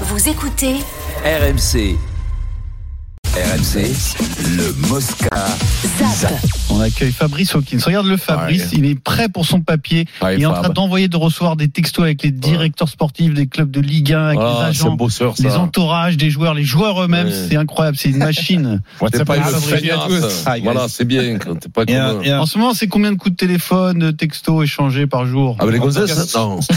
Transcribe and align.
Vous 0.00 0.28
écoutez 0.28 0.80
RMC. 1.24 2.13
RMC, 3.34 3.90
le 4.56 4.72
Mosca. 4.88 5.28
ZAP. 6.20 6.32
On 6.70 6.80
accueille 6.80 7.10
Fabrice 7.10 7.52
Hawkins. 7.56 7.78
Regarde 7.84 8.06
le 8.06 8.16
Fabrice, 8.16 8.62
Ouais. 8.62 8.68
il 8.78 8.84
est 8.86 8.94
prêt 8.94 9.28
pour 9.28 9.44
son 9.44 9.60
papier. 9.60 10.06
Ouais, 10.22 10.36
il 10.36 10.42
est 10.42 10.46
en 10.46 10.52
train 10.52 10.68
d'envoyer, 10.68 11.08
de 11.08 11.16
recevoir 11.16 11.56
des 11.56 11.66
textos 11.68 12.04
avec 12.04 12.22
les 12.22 12.30
directeurs 12.30 12.88
sportifs 12.88 13.34
des 13.34 13.48
clubs 13.48 13.70
de 13.72 13.80
Ligue 13.80 14.12
1, 14.12 14.26
avec 14.26 14.38
les 14.38 14.44
Ah, 14.44 14.60
un 14.60 14.64
agents, 14.66 14.92
bosseur, 14.94 15.34
les 15.40 15.50
entourages 15.56 16.16
des 16.16 16.30
joueurs, 16.30 16.54
les 16.54 16.62
joueurs 16.62 17.02
eux-mêmes. 17.02 17.26
Ouais. 17.26 17.46
C'est 17.48 17.56
incroyable, 17.56 17.96
c'est 17.96 18.10
une 18.10 18.18
machine. 18.18 18.80
T'es 19.12 19.24
pas 19.24 19.36
une 19.36 19.42
Fabrice. 19.42 19.64
feignasse. 19.64 20.44
Voilà, 20.62 20.86
c'est 20.88 21.04
bien 21.04 21.36
quand 21.38 21.56
t'es 21.58 21.68
pas 21.68 21.82
Et 21.88 21.96
un- 21.96 22.20
et 22.22 22.30
un- 22.30 22.38
En 22.40 22.46
ce 22.46 22.56
moment, 22.56 22.72
c'est 22.72 22.86
combien 22.86 23.10
de 23.10 23.16
coups 23.16 23.32
de 23.32 23.36
téléphone, 23.36 23.98
de 23.98 24.10
textos 24.12 24.62
échangés 24.62 25.08
par 25.08 25.26
jour 25.26 25.56
Avec 25.58 25.74
les 25.74 25.80
gonzesses 25.80 26.34
Non. 26.36 26.60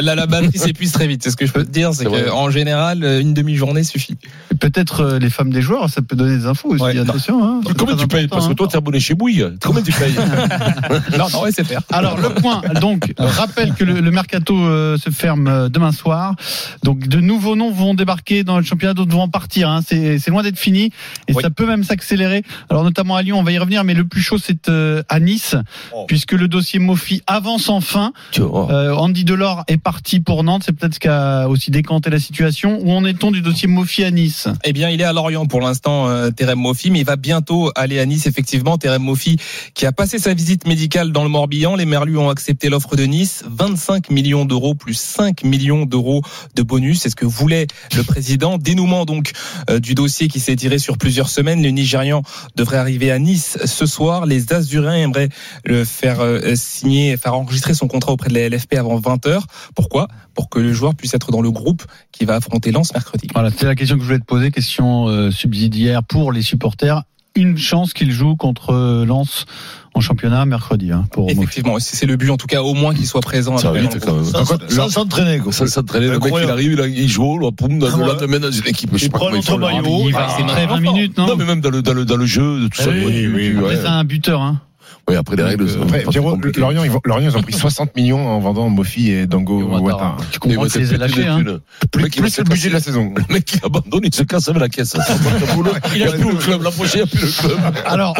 La, 0.00 0.14
la 0.14 0.26
batterie 0.26 0.58
s'épuise 0.58 0.92
très 0.92 1.06
vite. 1.06 1.22
C'est 1.22 1.30
ce 1.30 1.36
que 1.36 1.46
je 1.46 1.52
peux 1.52 1.64
te 1.64 1.70
dire. 1.70 1.92
C'est 1.94 2.04
qu'en 2.04 2.50
général, 2.50 3.02
une 3.26 3.34
demi-journée 3.34 3.84
suffit. 3.84 4.16
Peut-être 4.60 5.00
euh, 5.00 5.18
les 5.18 5.30
femmes 5.30 5.50
des 5.50 5.62
joueurs, 5.62 5.88
ça 5.90 6.02
peut 6.02 6.16
donner 6.16 6.36
des 6.38 6.46
infos 6.46 6.70
aussi. 6.70 6.82
Ouais. 6.82 6.98
Attention. 6.98 7.44
Hein, 7.44 7.60
tu 7.98 8.06
payes? 8.06 8.28
Parce 8.28 8.48
que 8.48 8.54
toi, 8.54 8.68
t'es 8.68 8.76
abonné 8.76 9.00
chez 9.00 9.14
Bouygues. 9.14 9.54
Combien 9.62 9.82
tu 9.82 9.92
payes? 9.92 10.14
Non, 11.18 11.26
non, 11.32 11.42
ouais, 11.42 11.52
c'est 11.52 11.64
faire. 11.64 11.80
Alors 11.92 12.18
le 12.18 12.30
point, 12.30 12.62
donc 12.80 13.12
rappelle 13.18 13.74
que 13.74 13.84
le, 13.84 14.00
le 14.00 14.10
mercato 14.10 14.56
euh, 14.56 14.96
se 14.98 15.10
ferme 15.10 15.46
euh, 15.48 15.68
demain 15.68 15.92
soir. 15.92 16.34
Donc 16.82 17.06
de 17.08 17.20
nouveaux 17.20 17.56
noms 17.56 17.70
vont 17.70 17.94
débarquer 17.94 18.44
dans 18.44 18.58
le 18.58 18.64
championnat, 18.64 18.94
d'autres 18.94 19.12
vont 19.12 19.28
partir. 19.28 19.68
Hein. 19.70 19.80
C'est 19.86 20.18
c'est 20.18 20.30
loin 20.30 20.42
d'être 20.42 20.58
fini 20.58 20.90
et 21.28 21.34
Oui. 21.34 21.42
ça 21.42 21.50
peut 21.50 21.66
même 21.66 21.84
s'accélérer. 21.84 22.42
Alors 22.70 22.84
notamment 22.84 23.16
à 23.16 23.22
Lyon, 23.22 23.38
on 23.38 23.42
va 23.42 23.52
y 23.52 23.58
revenir, 23.58 23.84
mais 23.84 23.94
le 23.94 24.04
plus 24.06 24.20
chaud 24.20 24.38
c'est 24.38 24.68
euh, 24.68 25.02
à 25.08 25.20
Nice, 25.20 25.56
Oh. 25.94 26.04
puisque 26.06 26.32
le 26.32 26.48
dossier 26.48 26.78
Mofi 26.78 27.22
avance 27.26 27.68
enfin. 27.68 28.12
Tu 28.32 28.40
vois. 28.42 28.70
Euh, 28.70 28.92
Andy 28.94 29.24
Delors 29.24 29.64
est 29.68 29.78
parti 29.78 30.20
pour 30.20 30.44
Nantes, 30.44 30.62
c'est 30.64 30.72
peut-être 30.72 30.94
ce 30.94 31.00
qui 31.00 31.08
a 31.08 31.48
aussi 31.48 31.70
décanté 31.70 32.10
la 32.10 32.18
situation. 32.18 32.78
Où 32.82 32.92
en 32.92 33.04
est-on 33.16 33.30
du 33.30 33.40
dossier 33.40 33.66
Mofi 33.66 34.04
à 34.04 34.10
Nice? 34.10 34.46
Eh 34.62 34.74
bien, 34.74 34.90
il 34.90 35.00
est 35.00 35.04
à 35.04 35.14
Lorient 35.14 35.46
pour 35.46 35.62
l'instant, 35.62 36.06
euh, 36.06 36.30
Terem 36.30 36.58
Moffi, 36.58 36.90
mais 36.90 36.98
il 36.98 37.06
va 37.06 37.16
bientôt 37.16 37.70
aller 37.74 37.98
à 37.98 38.04
Nice, 38.04 38.26
effectivement. 38.26 38.76
Terem 38.76 39.02
Moffi, 39.02 39.38
qui 39.72 39.86
a 39.86 39.92
passé 39.92 40.18
sa 40.18 40.34
visite 40.34 40.66
médicale 40.66 41.12
dans 41.12 41.22
le 41.22 41.30
Morbihan. 41.30 41.76
Les 41.76 41.86
Merlus 41.86 42.18
ont 42.18 42.28
accepté 42.28 42.68
l'offre 42.68 42.94
de 42.94 43.04
Nice. 43.04 43.42
25 43.48 44.10
millions 44.10 44.44
d'euros 44.44 44.74
plus 44.74 44.92
5 44.92 45.44
millions 45.44 45.86
d'euros 45.86 46.20
de 46.56 46.62
bonus. 46.62 47.00
C'est 47.00 47.08
ce 47.08 47.16
que 47.16 47.24
voulait 47.24 47.66
le 47.96 48.02
président. 48.02 48.58
Dénouement, 48.58 49.06
donc, 49.06 49.32
euh, 49.70 49.80
du 49.80 49.94
dossier 49.94 50.28
qui 50.28 50.38
s'est 50.38 50.56
tiré 50.56 50.78
sur 50.78 50.98
plusieurs 50.98 51.30
semaines. 51.30 51.62
Le 51.62 51.70
Nigérian 51.70 52.22
devrait 52.54 52.76
arriver 52.76 53.10
à 53.10 53.18
Nice 53.18 53.56
ce 53.64 53.86
soir. 53.86 54.26
Les 54.26 54.52
Azuriens 54.52 54.94
aimeraient 54.94 55.30
le 55.64 55.86
faire 55.86 56.20
euh, 56.20 56.54
signer, 56.54 57.16
faire 57.16 57.32
enregistrer 57.32 57.72
son 57.72 57.88
contrat 57.88 58.12
auprès 58.12 58.28
de 58.28 58.34
la 58.34 58.46
LFP 58.50 58.74
avant 58.74 58.96
20 58.96 59.24
heures. 59.26 59.46
Pourquoi? 59.74 60.08
Pour 60.34 60.50
que 60.50 60.58
le 60.58 60.74
joueur 60.74 60.94
puisse 60.94 61.14
être 61.14 61.30
dans 61.30 61.40
le 61.40 61.50
groupe 61.50 61.82
qui 62.18 62.24
va 62.24 62.36
affronter 62.36 62.72
Lens 62.72 62.92
mercredi. 62.94 63.26
Voilà, 63.34 63.50
c'est 63.56 63.66
la 63.66 63.74
question 63.74 63.96
que 63.96 64.02
je 64.02 64.06
voulais 64.06 64.18
te 64.18 64.24
poser, 64.24 64.50
question 64.50 65.08
euh, 65.08 65.30
subsidiaire 65.30 66.02
pour 66.02 66.32
les 66.32 66.42
supporters. 66.42 67.02
Une 67.34 67.58
chance 67.58 67.92
qu'il 67.92 68.10
joue 68.12 68.34
contre 68.34 68.70
euh, 68.72 69.04
Lens 69.04 69.44
en 69.92 70.00
championnat 70.00 70.46
mercredi 70.46 70.90
hein, 70.92 71.04
pour. 71.12 71.28
Effectivement, 71.30 71.78
c'est 71.78 71.94
c'est 71.94 72.06
le 72.06 72.16
but 72.16 72.30
en 72.30 72.38
tout 72.38 72.46
cas 72.46 72.62
au 72.62 72.72
moins 72.72 72.94
qu'il 72.94 73.06
soit 73.06 73.20
présent. 73.20 73.58
Ça 73.58 73.70
va 73.72 73.80
vite 73.80 73.98
quand 74.02 74.14
même. 74.14 74.24
Sans 74.24 74.44
sans 74.70 74.88
s'entraîner, 74.88 75.38
quoi. 75.40 75.52
Ça 75.52 75.66
s'entraîner, 75.66 76.06
le 76.08 76.18
mec 76.18 76.32
il 76.42 76.48
arrive, 76.50 76.82
il, 76.96 77.08
joue, 77.08 77.38
là, 77.38 77.50
poum, 77.52 77.78
dans 77.78 77.88
Ah 77.88 78.16
le 78.26 78.38
dans 78.38 78.50
une 78.50 78.66
équipe. 78.66 78.90
Il 78.98 79.10
pas 79.10 79.18
prend 79.18 79.28
l'autre 79.28 79.58
maillot. 79.58 80.04
Il 80.06 80.12
va 80.14 80.28
Ah, 80.30 80.34
c'est 80.36 80.42
après 80.44 80.66
20 80.66 80.80
marrant. 80.80 80.94
minutes, 80.94 81.18
non, 81.18 81.26
Non, 81.26 81.36
mais 81.36 81.44
même 81.44 81.60
dans 81.60 81.70
le, 81.70 81.82
dans 81.82 81.92
le, 81.92 82.06
dans 82.06 82.16
le 82.16 82.24
jeu, 82.26 82.68
tout 82.74 82.82
ça. 82.82 82.88
Oui, 82.90 83.04
oui, 83.06 83.28
oui, 83.34 83.54
Après, 83.58 83.68
Ouais. 83.74 83.76
c'est 83.82 83.86
un 83.86 84.04
buteur. 84.04 84.40
Hein. 84.40 84.60
Oui, 85.08 85.16
après 85.16 85.36
les 85.36 85.42
règles, 85.42 85.68
Après, 85.82 86.00
pas 86.02 86.10
Pierrot. 86.10 86.38
Lorient, 86.56 86.84
ils, 86.84 86.90
vont- 86.90 87.00
Lorient, 87.04 87.30
ils 87.30 87.36
ont 87.36 87.42
pris 87.42 87.52
60 87.56 87.94
millions 87.96 88.26
en 88.26 88.40
vendant 88.40 88.68
Mofi 88.68 89.10
et 89.10 89.26
Dango 89.26 89.62
Ouattara. 89.62 90.16
Tu 90.32 90.38
comprends 90.38 90.66
que 90.66 90.78
les 90.78 90.96
lâchés. 90.98 91.26
Hein. 91.26 91.44
Plus, 91.92 92.08
plus 92.10 92.38
le 92.38 92.44
budget 92.44 92.68
de 92.68 92.74
la 92.74 92.80
saison. 92.80 93.14
Le 93.16 93.32
mec, 93.34 93.52
il 93.54 93.64
abandonne, 93.64 94.00
il 94.04 94.14
se 94.14 94.22
casse 94.22 94.48
avec 94.48 94.60
la 94.60 94.68
caisse. 94.68 94.96
Il 95.94 96.02
n'y 96.02 96.06
a 96.08 96.12
plus 96.12 96.30
le 96.32 96.36
club. 96.36 96.62
La 96.62 96.70
prochaine, 96.70 97.02
il 97.04 97.04
n'y 97.04 97.10
a 97.10 97.16
plus 97.18 97.26
le 97.26 97.48
club. 97.48 97.74
Alors, 97.86 98.16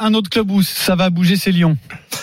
un 0.00 0.14
autre 0.14 0.30
club 0.30 0.50
où 0.50 0.62
ça 0.62 0.94
va 0.94 1.10
bouger, 1.10 1.36
c'est 1.36 1.50
Lyon. 1.52 1.76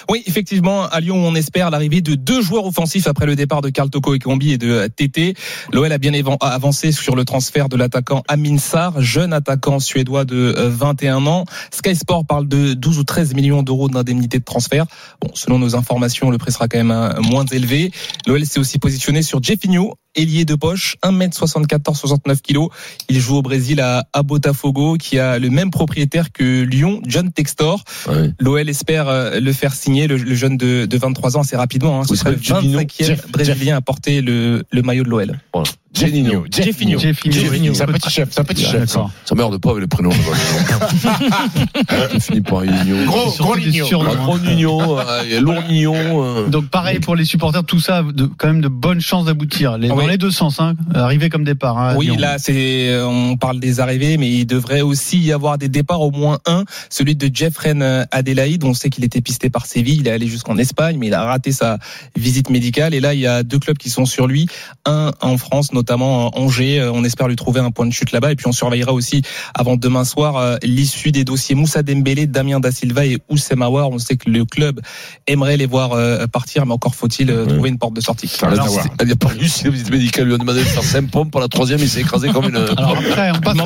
Oui, 0.09 0.23
effectivement, 0.25 0.87
à 0.87 0.99
Lyon, 0.99 1.17
on 1.17 1.35
espère 1.35 1.69
l'arrivée 1.69 2.01
de 2.01 2.15
deux 2.15 2.41
joueurs 2.41 2.65
offensifs 2.65 3.07
après 3.07 3.25
le 3.25 3.35
départ 3.35 3.61
de 3.61 3.69
Karl 3.69 3.89
Toko 3.89 4.13
et 4.13 4.19
Combi 4.19 4.51
et 4.51 4.57
de 4.57 4.87
TT. 4.87 5.35
L'OL 5.71 5.91
a 5.91 5.97
bien 5.97 6.13
avancé 6.41 6.91
sur 6.91 7.15
le 7.15 7.25
transfert 7.25 7.69
de 7.69 7.77
l'attaquant 7.77 8.23
Amin 8.27 8.57
Sarr, 8.57 9.01
jeune 9.01 9.33
attaquant 9.33 9.79
suédois 9.79 10.25
de 10.25 10.55
euh, 10.57 10.69
21 10.69 11.25
ans. 11.25 11.45
Sky 11.71 11.95
Sport 11.95 12.25
parle 12.25 12.47
de 12.47 12.73
12 12.73 12.99
ou 12.99 13.03
13 13.03 13.33
millions 13.33 13.63
d'euros 13.63 13.89
d'indemnité 13.89 14.39
de 14.39 14.43
transfert. 14.43 14.85
Bon, 15.21 15.29
selon 15.33 15.59
nos 15.59 15.75
informations, 15.75 16.29
le 16.29 16.37
prix 16.37 16.51
sera 16.51 16.67
quand 16.67 16.77
même 16.77 16.91
euh, 16.91 17.21
moins 17.21 17.45
élevé. 17.45 17.91
L'OL 18.27 18.45
s'est 18.45 18.59
aussi 18.59 18.79
positionné 18.79 19.21
sur 19.21 19.41
Jeffinho, 19.41 19.95
ailier 20.15 20.45
de 20.45 20.55
poche, 20.55 20.97
1m74, 21.03 21.95
69 21.95 22.41
kg. 22.41 22.67
Il 23.09 23.19
joue 23.19 23.37
au 23.37 23.41
Brésil 23.41 23.79
à, 23.79 24.05
à 24.13 24.23
Botafogo, 24.23 24.97
qui 24.97 25.19
a 25.19 25.39
le 25.39 25.49
même 25.49 25.71
propriétaire 25.71 26.31
que 26.31 26.63
Lyon, 26.63 27.01
John 27.05 27.31
Textor. 27.31 27.83
Ouais. 28.07 28.31
L'OL 28.39 28.69
espère 28.69 29.07
euh, 29.07 29.39
le 29.39 29.53
faire 29.53 29.73
signer, 29.79 30.07
le, 30.07 30.17
le 30.17 30.35
jeune 30.35 30.57
de, 30.57 30.85
de 30.85 30.97
23 30.97 31.37
ans, 31.37 31.41
assez 31.41 31.55
rapidement. 31.55 32.01
Hein. 32.01 32.03
Ce 32.07 32.15
serait 32.15 32.31
le 32.31 32.37
c'est 32.37 32.43
Jeffinho. 32.55 32.79
25e 32.81 33.05
Jeff- 33.05 33.27
brésilien 33.31 33.77
à 33.77 33.81
porter 33.81 34.21
le, 34.21 34.63
le 34.71 34.81
maillot 34.81 35.03
de 35.03 35.09
l'OL. 35.09 35.39
Voilà. 35.53 35.69
Jeffinho. 35.99 36.45
Jeffinho. 36.51 36.99
Jeffinho. 36.99 37.73
C'est 37.73 37.83
un 37.83 37.87
petit 37.87 38.09
chef, 38.09 38.29
c'est 38.31 38.39
un 38.39 38.43
petit 38.43 38.65
chef. 38.65 38.89
Ça 38.89 39.35
merde 39.35 39.57
pas 39.59 39.71
avec 39.71 39.81
les 39.81 39.87
prénoms. 39.87 40.11
Ça 40.11 42.09
finit 42.19 42.41
par 42.41 42.61
Nino. 42.61 43.05
Gros, 43.05 43.31
gros 43.37 43.57
surnoms, 43.57 44.11
hein. 44.11 44.15
Gros 44.15 44.39
Nino, 44.39 44.99
euh, 44.99 45.41
lourd 45.41 45.63
Nino. 45.69 45.93
euh. 45.95 46.47
Donc 46.49 46.69
pareil 46.69 46.99
pour 46.99 47.15
les 47.15 47.25
supporters, 47.25 47.63
tout 47.63 47.79
ça, 47.79 48.03
de, 48.03 48.29
quand 48.37 48.47
même 48.47 48.61
de 48.61 48.67
bonnes 48.67 49.01
chances 49.01 49.25
d'aboutir. 49.25 49.77
Ah 49.81 49.87
Dans 49.87 50.07
les 50.07 50.17
deux 50.17 50.31
sens, 50.31 50.59
hein, 50.59 50.75
arriver 50.93 51.29
comme 51.29 51.43
départ. 51.43 51.77
Hein, 51.77 51.95
Oui, 51.97 52.15
là, 52.17 52.37
c'est, 52.37 52.89
euh, 52.89 53.05
on 53.05 53.37
parle 53.37 53.59
des 53.59 53.79
arrivées, 53.79 54.17
mais 54.17 54.29
il 54.29 54.45
devrait 54.45 54.81
aussi 54.81 55.19
y 55.19 55.31
avoir 55.31 55.57
des 55.57 55.69
départs, 55.69 56.01
au 56.01 56.11
moins 56.11 56.39
un, 56.45 56.63
celui 56.89 57.15
de 57.15 57.29
Jeffren 57.33 57.81
euh, 57.81 58.03
Adelaide. 58.11 58.63
On 58.63 58.73
sait 58.73 58.89
qu'il 58.89 59.03
était 59.03 59.21
pisté 59.21 59.49
par 59.49 59.65
Séville, 59.65 59.99
il 59.99 60.07
est 60.07 60.11
allé 60.11 60.27
jusqu'en 60.27 60.57
Espagne, 60.57 60.97
mais 60.99 61.07
il 61.07 61.13
a 61.13 61.23
raté 61.23 61.51
sa 61.51 61.77
visite 62.15 62.49
médicale. 62.49 62.93
Et 62.93 62.99
là, 62.99 63.13
il 63.13 63.19
y 63.19 63.27
a 63.27 63.43
deux 63.43 63.59
clubs 63.59 63.77
qui 63.77 63.89
sont 63.89 64.05
sur 64.05 64.27
lui, 64.27 64.47
un 64.85 65.11
en 65.21 65.37
France, 65.37 65.73
notamment 65.73 65.88
euh, 65.91 66.39
Angers. 66.39 66.79
Euh, 66.79 66.91
On 66.93 67.03
espère 67.03 67.27
lui 67.27 67.35
trouver 67.35 67.59
un 67.59 67.71
point 67.71 67.85
de 67.85 67.93
chute 67.93 68.11
là-bas. 68.11 68.31
Et 68.31 68.35
puis, 68.35 68.47
on 68.47 68.51
surveillera 68.51 68.93
aussi, 68.93 69.21
avant 69.53 69.75
demain 69.75 70.03
soir, 70.03 70.37
euh, 70.37 70.57
l'issue 70.63 71.11
des 71.11 71.23
dossiers 71.23 71.55
Moussa 71.55 71.83
Dembélé, 71.83 72.27
Damien 72.27 72.59
Da 72.59 72.71
Silva 72.71 73.05
et 73.05 73.17
Oussem 73.29 73.61
Aouar. 73.61 73.89
On 73.89 73.99
sait 73.99 74.17
que 74.17 74.29
le 74.29 74.45
club 74.45 74.81
aimerait 75.27 75.57
les 75.57 75.65
voir 75.65 75.91
partir, 76.31 76.65
mais 76.65 76.73
encore 76.73 76.95
faut-il 76.95 77.27
trouver 77.47 77.69
une 77.69 77.77
porte 77.77 77.93
de 77.93 78.01
sortie. 78.01 78.31
Alors, 78.41 78.67
il 78.99 79.05
n'y 79.05 79.11
a 79.11 79.15
pas 79.15 79.27
réussi 79.27 79.65
la 79.65 79.69
visite 79.71 79.89
médicale. 79.89 80.27
Lui 80.27 80.35
a 80.35 80.37
demandé 80.37 80.59
de 80.59 80.65
faire 80.65 80.83
5 80.83 81.09
pompes. 81.09 81.31
Pour 81.31 81.41
la 81.41 81.47
troisième, 81.47 81.79
il 81.79 81.89
s'est 81.89 82.01
écrasé 82.01 82.29
comme 82.29 82.49
une. 82.49 82.55
Alors 82.55 82.97
après, 82.97 83.31
on 83.31 83.39
passe 83.39 83.57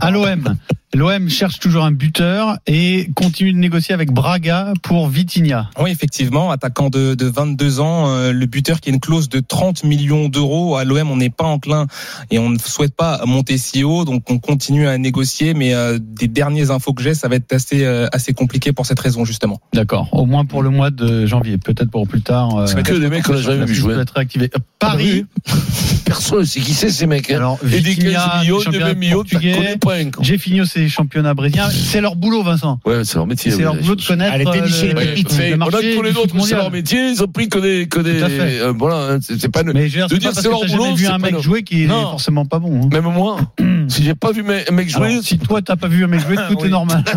à 0.00 0.10
l'OM. 0.10 0.56
L'OM 0.96 1.28
cherche 1.28 1.58
toujours 1.58 1.84
un 1.84 1.90
buteur 1.90 2.56
et 2.66 3.10
continue 3.14 3.52
de 3.52 3.58
négocier 3.58 3.92
avec 3.92 4.12
Braga 4.12 4.72
pour 4.82 5.08
Vitinha. 5.08 5.68
Oui, 5.78 5.90
effectivement, 5.90 6.50
attaquant 6.50 6.88
de, 6.88 7.14
de 7.14 7.26
22 7.26 7.80
ans, 7.80 8.08
euh, 8.08 8.32
le 8.32 8.46
buteur 8.46 8.80
qui 8.80 8.88
a 8.88 8.94
une 8.94 9.00
clause 9.00 9.28
de 9.28 9.40
30 9.40 9.84
millions 9.84 10.30
d'euros. 10.30 10.76
À 10.76 10.84
l'OM, 10.84 11.10
on 11.10 11.16
n'est 11.16 11.28
pas 11.28 11.44
enclin 11.44 11.86
et 12.30 12.38
on 12.38 12.48
ne 12.48 12.58
souhaite 12.58 12.94
pas 12.94 13.20
monter 13.26 13.58
si 13.58 13.84
haut, 13.84 14.06
donc 14.06 14.30
on 14.30 14.38
continue 14.38 14.88
à 14.88 14.96
négocier. 14.96 15.52
Mais 15.52 15.74
euh, 15.74 15.98
des 16.00 16.28
dernières 16.28 16.70
infos 16.70 16.94
que 16.94 17.02
j'ai, 17.02 17.12
ça 17.12 17.28
va 17.28 17.36
être 17.36 17.52
assez 17.52 17.84
euh, 17.84 18.06
assez 18.12 18.32
compliqué 18.32 18.72
pour 18.72 18.86
cette 18.86 19.00
raison 19.00 19.26
justement. 19.26 19.60
D'accord. 19.74 20.08
Au 20.12 20.24
moins 20.24 20.46
pour 20.46 20.62
le 20.62 20.70
mois 20.70 20.88
de 20.90 21.26
janvier, 21.26 21.58
peut-être 21.58 21.90
pour 21.90 22.08
plus 22.08 22.22
tard. 22.22 22.56
euh, 22.56 22.66
C'est 22.66 22.82
que 22.82 22.94
des 22.94 23.10
mecs 23.10 23.24
qu'on 23.24 23.34
n'a 23.34 23.42
jamais 23.42 23.66
vu 23.66 23.74
jouer. 23.74 23.96
peut 23.96 24.00
être 24.00 24.14
réactivée. 24.14 24.50
Euh, 24.56 24.60
Paris. 24.78 25.26
Personne, 26.06 26.46
c'est 26.46 26.60
qui 26.60 26.72
c'est 26.72 26.88
ces 26.88 27.06
mecs 27.06 27.30
hein 27.30 27.36
Alors 27.36 27.58
Et 27.66 27.68
des 27.68 27.80
Vitinha, 27.80 28.30
15 28.36 28.40
millions, 28.42 28.58
des 28.60 28.78
championnat 30.88 31.34
20 31.34 31.42
millions, 31.42 31.52
t'as 31.56 31.62
portugais. 31.62 31.66
connu 31.66 31.66
pas 31.66 31.66
un. 31.66 31.66
quoi. 31.66 31.66
Jeffinho, 31.66 31.66
c'est 31.66 31.68
championnat 31.68 31.68
brésilien. 31.68 31.68
C'est 31.70 32.00
leur 32.00 32.16
boulot, 32.16 32.42
Vincent. 32.42 32.80
Ouais, 32.84 33.04
c'est 33.04 33.14
leur 33.16 33.26
métier. 33.26 33.50
C'est 33.50 33.62
leur 33.62 33.74
boulot 33.76 33.94
de 33.96 34.02
connaître 34.02 34.32
Allez, 34.34 34.44
dénicher 34.44 34.90
euh, 34.90 34.94
les 34.94 34.94
le, 34.94 35.00
pépites. 35.14 35.30
le 35.30 35.36
Fait, 35.36 35.50
on 35.50 35.54
a 35.54 35.56
marché 35.70 35.94
tous 35.96 36.02
les 36.02 36.16
autres, 36.16 36.34
c'est 36.46 36.54
leur 36.56 36.70
métier, 36.70 37.08
ils 37.10 37.22
ont 37.22 37.28
pris 37.28 37.48
que 37.48 37.58
des, 37.58 37.86
que 37.88 38.00
des, 38.00 38.18
Tout 38.18 38.24
à 38.24 38.28
fait. 38.28 38.60
euh, 38.60 38.72
voilà, 38.76 39.14
hein, 39.14 39.18
c'est 39.20 39.48
pas 39.50 39.62
une- 39.62 39.72
Mais 39.72 39.88
je 39.88 40.00
veux 40.00 40.18
dire, 40.18 40.32
c'est 40.34 40.48
leur 40.48 40.64
boulot, 40.66 40.94
vu 40.94 41.04
c'est 41.06 41.10
un 41.10 41.18
mec 41.18 41.38
jouer 41.40 41.62
qui 41.62 41.84
est 41.84 41.88
forcément 41.88 42.44
pas 42.46 42.58
bon. 42.58 42.82
hein. 42.84 42.88
même 42.92 43.04
moi, 43.04 43.38
si 43.88 44.02
j'ai 44.04 44.14
pas 44.14 44.32
vu 44.32 44.42
un 44.68 44.72
mec 44.72 44.88
jouer, 44.88 45.06
Alors, 45.12 45.22
si 45.22 45.38
toi 45.38 45.62
t'as 45.62 45.76
pas 45.76 45.88
vu 45.88 46.04
un 46.04 46.08
mec 46.08 46.20
jouer, 46.20 46.36
tout 46.50 46.64
est 46.64 46.68
normal. 46.68 47.02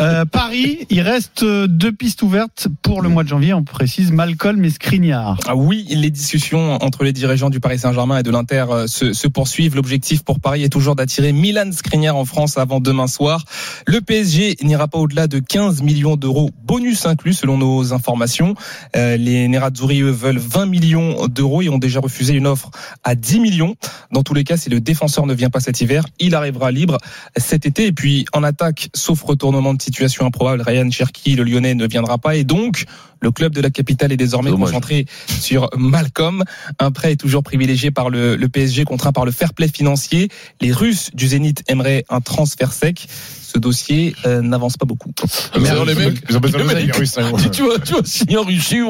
Euh, 0.00 0.24
Paris, 0.24 0.78
il 0.90 1.00
reste 1.00 1.42
euh, 1.42 1.66
deux 1.66 1.92
pistes 1.92 2.22
ouvertes 2.22 2.68
pour 2.82 3.02
le 3.02 3.08
mois 3.08 3.24
de 3.24 3.28
janvier. 3.28 3.52
On 3.54 3.62
précise 3.62 4.10
Malcolm 4.12 4.64
et 4.64 4.70
Skriniar. 4.70 5.36
Ah 5.46 5.54
oui, 5.56 5.84
les 5.90 6.10
discussions 6.10 6.74
entre 6.82 7.04
les 7.04 7.12
dirigeants 7.12 7.50
du 7.50 7.60
Paris 7.60 7.78
Saint-Germain 7.78 8.18
et 8.18 8.22
de 8.22 8.30
l'Inter 8.30 8.64
se, 8.86 9.12
se 9.12 9.28
poursuivent. 9.28 9.76
L'objectif 9.76 10.22
pour 10.24 10.40
Paris 10.40 10.62
est 10.64 10.68
toujours 10.68 10.96
d'attirer 10.96 11.32
Milan 11.32 11.70
Skriniar 11.82 12.16
en 12.16 12.24
France 12.24 12.58
avant 12.58 12.78
demain 12.78 13.08
soir. 13.08 13.44
Le 13.86 14.00
PSG 14.00 14.56
n'ira 14.62 14.86
pas 14.86 14.98
au-delà 14.98 15.26
de 15.26 15.40
15 15.40 15.82
millions 15.82 16.14
d'euros, 16.14 16.50
bonus 16.62 17.06
inclus 17.06 17.34
selon 17.34 17.58
nos 17.58 17.92
informations. 17.92 18.54
Euh, 18.94 19.16
les 19.16 19.48
Nerazzurri, 19.48 20.00
veulent 20.02 20.38
20 20.38 20.66
millions 20.66 21.26
d'euros 21.26 21.60
et 21.60 21.68
ont 21.68 21.78
déjà 21.78 21.98
refusé 21.98 22.34
une 22.34 22.46
offre 22.46 22.70
à 23.02 23.16
10 23.16 23.40
millions. 23.40 23.74
Dans 24.12 24.22
tous 24.22 24.32
les 24.32 24.44
cas, 24.44 24.56
si 24.56 24.70
le 24.70 24.80
défenseur 24.80 25.26
ne 25.26 25.34
vient 25.34 25.50
pas 25.50 25.58
cet 25.58 25.80
hiver, 25.80 26.04
il 26.20 26.36
arrivera 26.36 26.70
libre 26.70 26.98
cet 27.36 27.66
été. 27.66 27.86
Et 27.86 27.92
puis, 27.92 28.26
en 28.32 28.44
attaque, 28.44 28.88
sauf 28.94 29.20
retournement 29.22 29.74
de 29.74 29.82
situation 29.82 30.24
improbable, 30.24 30.62
Ryan 30.62 30.88
Cherki, 30.88 31.34
le 31.34 31.42
Lyonnais, 31.42 31.74
ne 31.74 31.86
viendra 31.88 32.18
pas. 32.18 32.36
Et 32.36 32.44
donc, 32.44 32.84
Le 33.22 33.30
club 33.30 33.54
de 33.54 33.60
la 33.60 33.70
capitale 33.70 34.12
est 34.12 34.16
désormais 34.16 34.50
Dommage. 34.50 34.68
concentré 34.70 35.06
sur 35.40 35.70
Malcolm. 35.76 36.44
Un 36.78 36.90
prêt 36.90 37.12
est 37.12 37.16
toujours 37.16 37.42
privilégié 37.42 37.90
par 37.90 38.10
le, 38.10 38.36
le 38.36 38.48
PSG, 38.48 38.84
contraint 38.84 39.12
par 39.12 39.24
le 39.24 39.32
fair 39.32 39.54
play 39.54 39.68
financier. 39.68 40.28
Les 40.60 40.72
Russes 40.72 41.10
du 41.14 41.28
Zénith 41.28 41.62
aimeraient 41.68 42.04
un 42.10 42.20
transfert 42.20 42.72
sec. 42.72 43.06
Ce 43.54 43.58
dossier 43.58 44.16
euh, 44.24 44.40
n'avance 44.40 44.78
pas 44.78 44.86
beaucoup. 44.86 45.12
Mais 45.60 45.68
alors, 45.68 45.84
les 45.84 45.94
mecs, 45.94 46.22
Ils 46.30 46.36
ont 46.38 46.40
besoin 46.40 46.64
de 46.64 46.72
les 46.74 46.90
Russes. 46.90 47.18
hein. 47.18 47.30
Si 47.38 47.50
tu 47.50 47.62
vas, 47.68 47.78
tu 47.78 47.92
vas 47.92 48.00
signer 48.02 48.38
en 48.38 48.44
Russie, 48.44 48.80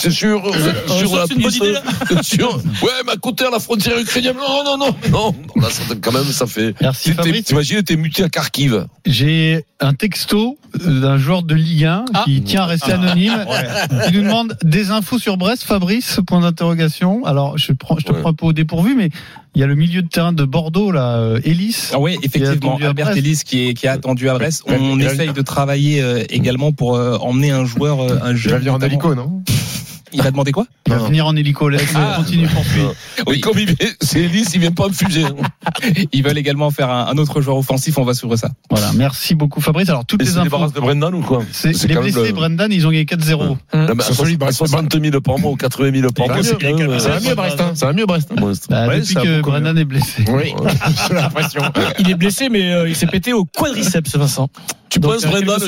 c'est 0.00 0.10
sûr, 0.10 0.42
c'est 0.52 0.98
sur 0.98 1.10
ça, 1.10 1.16
la 1.18 1.26
c'est 1.28 1.34
une 1.34 1.42
bonne 1.42 1.50
piste. 1.52 2.42
Ouais, 2.82 2.90
mais 3.06 3.12
à 3.12 3.16
côté, 3.16 3.44
à 3.44 3.50
la 3.50 3.60
frontière 3.60 3.96
ukrainienne, 3.98 4.34
non, 4.36 4.64
non, 4.64 4.76
non, 4.78 4.96
non. 5.12 5.34
Là, 5.62 5.68
ça, 5.70 5.82
quand 6.02 6.10
même, 6.10 6.24
ça 6.24 6.46
fait. 6.48 6.74
Merci. 6.80 7.12
T'imagines, 7.44 7.82
t'es 7.84 7.94
muté 7.96 8.24
à 8.24 8.28
Kharkiv. 8.28 8.86
J'ai 9.06 9.64
un 9.78 9.94
texto 9.94 10.58
euh, 10.84 11.00
d'un 11.00 11.16
joueur 11.16 11.44
de 11.44 11.54
Ligue 11.54 11.84
1 11.84 12.04
Ah. 12.12 12.22
qui 12.24 12.42
tient 12.42 12.62
à 12.62 12.66
rester 12.66 12.92
anonyme. 12.92 13.44
Il 14.08 14.18
nous 14.18 14.22
demande 14.24 14.56
des 14.62 14.90
infos 14.90 15.18
sur 15.18 15.36
Brest, 15.36 15.62
Fabrice, 15.64 16.20
point 16.26 16.40
d'interrogation. 16.40 17.24
Alors, 17.24 17.56
je, 17.58 17.72
prends, 17.72 17.96
je 17.98 18.04
te 18.04 18.12
Ouais. 18.12 18.20
prends 18.20 18.30
un 18.30 18.34
peu 18.34 18.46
au 18.46 18.52
dépourvu, 18.52 18.94
mais 18.96 19.10
il 19.54 19.60
y 19.60 19.64
a 19.64 19.66
le 19.66 19.74
milieu 19.74 20.02
de 20.02 20.08
terrain 20.08 20.32
de 20.32 20.44
Bordeaux, 20.44 20.90
là, 20.92 21.16
euh, 21.16 21.40
Ellis. 21.44 21.90
Ah 21.92 21.98
oui, 21.98 22.18
effectivement, 22.22 22.76
Albert. 22.82 23.10
Ellis 23.16 23.42
qui 23.44 23.68
est, 23.68 23.74
qui 23.74 23.86
est 23.86 23.90
attendu 23.90 24.28
à 24.28 24.34
Brest. 24.34 24.62
On 24.66 24.98
il 24.98 25.04
essaye 25.04 25.32
de 25.32 25.42
travailler 25.42 26.02
euh, 26.02 26.22
également 26.30 26.72
pour 26.72 26.96
euh, 26.96 27.16
emmener 27.18 27.50
un 27.50 27.64
joueur, 27.64 28.00
euh, 28.00 28.18
un 28.22 28.30
Il 28.32 28.36
jeune. 28.36 28.52
va 28.52 28.58
venir 28.58 28.74
en 28.74 28.78
hélico, 28.80 29.14
non? 29.14 29.42
Il 30.12 30.22
va 30.22 30.30
demander 30.32 30.50
quoi? 30.52 30.66
Il 30.90 30.94
va 30.94 30.98
Non. 31.02 31.06
venir 31.06 31.26
en 31.26 31.36
hélico. 31.36 31.68
Laisse, 31.68 31.92
Ah. 31.94 32.14
continue, 32.16 32.48
poursuis. 32.48 32.80
Oui, 33.28 33.40
comme 33.40 33.58
il 33.58 33.66
vient, 33.66 33.76
c'est 34.00 34.20
Ellis, 34.22 34.44
il 34.54 34.60
vient 34.60 34.72
pas 34.72 34.88
me 34.88 34.92
fuser. 34.92 35.24
Ils 36.12 36.22
veulent 36.24 36.38
également 36.38 36.70
faire 36.70 36.90
un, 36.90 37.06
un 37.06 37.16
autre 37.18 37.40
joueur 37.40 37.56
offensif. 37.58 37.96
On 37.98 38.04
va 38.04 38.12
suivre 38.14 38.34
ça. 38.36 38.50
Voilà, 38.70 38.90
merci 38.94 39.34
beaucoup 39.34 39.60
Fabrice. 39.60 39.88
Alors, 39.88 40.04
toutes 40.04 40.20
Et 40.22 40.24
les 40.24 40.36
infos. 40.38 40.68
de 40.68 40.80
Brendan 40.80 41.14
ou 41.14 41.20
quoi 41.20 41.42
les 41.64 41.72
blessés, 41.96 42.26
le- 42.28 42.32
Brendan, 42.32 42.72
ils 42.72 42.86
ont 42.86 42.90
gagné 42.90 43.04
4-0. 43.04 43.44
Non, 43.46 43.56
mais 43.72 44.02
à 44.02 44.06
C'est 44.06 44.14
solide, 44.14 44.42
à 44.42 44.46
Brest. 44.46 44.58
60 44.58 45.00
000 45.00 45.20
par 45.20 45.38
mois 45.38 45.52
ou 45.52 45.56
80 45.56 45.92
000 46.00 46.12
par 46.12 46.26
Ça 46.26 46.32
mois. 46.34 46.42
Ça 46.42 47.08
va 47.08 47.20
mieux, 47.20 47.34
Brest. 47.34 47.60
hein. 47.60 47.72
Ça 47.74 47.86
va 47.86 47.92
mieux, 47.92 48.06
Brest. 48.06 48.30
hein. 48.32 48.34
Bah, 48.68 48.98
depuis 48.98 49.14
que 49.14 49.40
Brendan 49.42 49.78
est 49.78 49.84
blessé. 49.84 50.24
Oui, 50.28 50.52
j'ai 51.08 51.14
l'impression. 51.14 51.62
Il 51.98 52.10
est 52.10 52.14
blessé, 52.14 52.48
mais 52.48 52.72
euh, 52.72 52.88
il 52.88 52.96
s'est 52.96 53.06
pété 53.06 53.32
au 53.32 53.44
quadriceps, 53.44 54.16
Vincent. 54.16 54.48
Tu 54.88 54.98
Donc, 54.98 55.12
penses, 55.12 55.24
a 55.24 55.28
Brendan, 55.28 55.58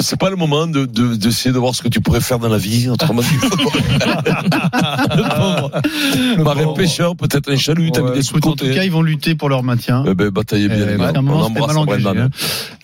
c'est 0.00 0.18
pas 0.18 0.30
le 0.30 0.36
moment 0.36 0.66
de, 0.66 0.86
de, 0.86 1.14
d'essayer 1.16 1.52
de 1.52 1.58
voir 1.58 1.74
ce 1.74 1.82
que 1.82 1.88
tu 1.88 2.00
pourrais 2.00 2.22
faire 2.22 2.38
dans 2.38 2.48
la 2.48 2.56
vie, 2.56 2.88
autrement. 2.88 3.20
Le 4.42 5.28
pauvre. 5.36 6.42
Marin 6.44 6.72
pêcheur, 6.74 7.16
peut-être 7.16 7.50
un 7.50 7.56
chalut, 7.56 7.90
t'as 7.92 8.02
mis 8.02 8.12
des 8.12 8.26
Écoute, 8.28 8.46
en 8.46 8.52
tout 8.56 8.66
cas, 8.66 8.84
ils 8.84 8.90
vont 8.90 9.02
lutter 9.02 9.34
pour 9.34 9.48
leur 9.48 9.62
maintien. 9.62 10.04
Eh 10.06 10.14
ben, 10.14 10.28
bataillez 10.30 10.68
bien, 10.68 10.78
Euh, 10.78 10.96
les 11.12 11.20
moment, 11.22 11.46
On 11.46 11.66
mal 11.66 11.76
engagé, 11.78 12.02
Brendan. 12.02 12.24
hein. 12.24 12.30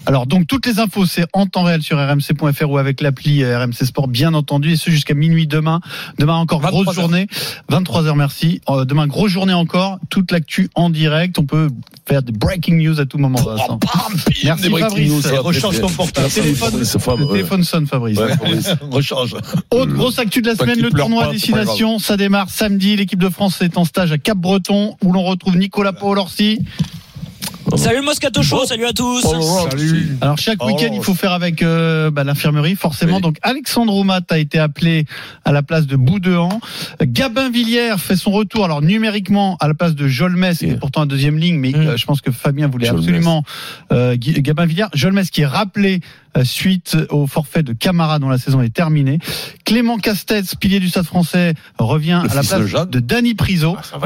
Alors 0.07 0.27
donc 0.27 0.47
toutes 0.47 0.67
les 0.67 0.81
infos 0.81 1.07
c'est 1.07 1.25
en 1.33 1.47
temps 1.47 1.63
réel 1.63 1.81
sur 1.83 1.97
rmc.fr 1.97 2.69
ou 2.71 2.77
avec 2.77 3.01
l'appli 3.01 3.43
euh, 3.43 3.59
RMC 3.59 3.87
Sport 3.87 4.07
bien 4.07 4.35
entendu 4.35 4.73
et 4.73 4.77
ce 4.77 4.91
jusqu'à 4.91 5.15
minuit 5.15 5.47
demain. 5.47 5.81
Demain 6.19 6.35
encore 6.35 6.61
23 6.61 6.83
grosse 6.83 6.89
heures. 6.89 7.03
journée, 7.05 7.27
23 7.71 8.03
h 8.03 8.15
merci. 8.15 8.61
Euh, 8.69 8.85
demain 8.85 9.07
grosse 9.07 9.31
journée 9.31 9.55
encore, 9.55 9.99
toute 10.11 10.31
l'actu 10.31 10.69
en 10.75 10.91
direct. 10.91 11.39
On 11.39 11.45
peut 11.47 11.69
faire 12.07 12.23
des 12.23 12.33
breaking 12.33 12.77
news 12.77 13.01
à 13.01 13.07
tout 13.07 13.17
moment. 13.17 13.39
Vincent. 13.41 13.81
Merci, 14.45 14.69
Des 14.69 14.79
Fabrice. 14.79 15.09
news, 15.11 15.23
Recharge 15.43 15.81
ton 15.81 15.89
portable. 15.89 16.29
Téléphone. 16.29 16.73
Le 17.19 17.43
ouais. 17.43 17.63
sonne 17.63 17.87
Fabrice. 17.87 18.19
Ouais, 18.19 18.29
Fabrice. 18.37 18.75
Recharge. 18.91 19.37
Autre 19.71 19.93
grosse 19.93 20.19
actu 20.19 20.43
de 20.43 20.49
la 20.49 20.55
semaine, 20.57 20.81
le 20.81 20.91
tournoi 20.91 21.25
pas, 21.29 21.31
ça 21.99 22.17
démarre 22.17 22.51
samedi. 22.51 22.97
L'équipe 22.97 23.19
de 23.21 23.29
France 23.29 23.61
est 23.63 23.77
en 23.77 23.85
stage 23.85 24.13
à 24.13 24.19
Cap-Breton 24.19 24.97
où 25.03 25.13
l'on 25.13 25.23
retrouve 25.25 25.57
Nicolas 25.57 25.93
Paul-Orsi. 25.93 26.61
Salut 27.77 27.97
le 28.01 28.05
Moscato 28.05 28.43
Show, 28.43 28.67
salut 28.67 28.85
à 28.85 28.93
tous. 28.93 29.23
Salut. 29.23 30.17
Alors 30.21 30.37
chaque 30.39 30.59
Oh. 30.61 30.67
week-end, 30.67 30.91
il 30.93 31.03
faut 31.03 31.15
faire 31.15 31.33
avec 31.33 31.63
euh, 31.63 32.11
bah, 32.11 32.23
l'infirmerie, 32.23 32.77
forcément. 32.77 33.17
Oui. 33.17 33.23
Donc 33.23 33.37
Alexandre 33.43 33.95
Oumat 33.97 34.21
a 34.31 34.39
été 34.39 34.59
appelé 34.59 35.07
à 35.45 35.51
la 35.51 35.63
place 35.63 35.87
de 35.87 35.97
Boudéan. 35.97 36.61
Gabin 37.03 37.51
Villiers 37.51 37.95
fait 37.99 38.17
son 38.17 38.31
retour, 38.33 38.67
alors 38.67 38.83
numériquement 38.83 39.57
à 39.61 39.67
la 39.69 39.75
place 39.75 39.95
de 39.95 40.07
Jolmes, 40.07 40.47
qui 40.57 40.67
est 40.67 40.77
pourtant 40.79 41.01
en 41.03 41.07
deuxième 41.07 41.39
ligne, 41.39 41.57
mais 41.59 41.71
Mm. 41.71 41.75
euh, 41.75 41.97
je 41.97 42.05
pense 42.05 42.21
que 42.21 42.31
Fabien 42.31 42.69
voulait 42.69 42.87
Jolmes. 42.87 42.99
absolument 42.99 43.45
euh, 43.93 44.15
Gabin 44.19 44.67
Villiers. 44.67 44.87
Jolmes 44.93 45.23
qui 45.25 45.41
est 45.41 45.47
rappelé 45.47 46.01
suite 46.43 46.97
au 47.11 47.29
forfait 47.29 47.63
de 47.63 47.73
Camara 47.73 48.19
dont 48.19 48.29
la 48.29 48.39
saison 48.39 48.61
est 48.63 48.75
terminée. 48.75 49.19
Clément 49.65 49.99
Castex, 49.99 50.57
pilier 50.57 50.81
du 50.81 50.89
Stade 50.89 51.05
français, 51.05 51.55
revient 51.79 52.21
Le 52.25 52.31
à 52.31 52.35
la 52.35 52.43
place 52.43 52.89
de 52.89 52.99
Danny 52.99 53.35
Priso. 53.35 53.77
Ah. 53.79 53.99